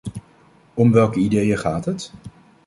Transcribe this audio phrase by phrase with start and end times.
[0.73, 2.13] Om welke ideeën gaat het?